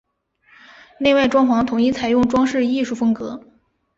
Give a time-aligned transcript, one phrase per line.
[0.97, 3.39] 内外装潢统一采用装饰艺术风格。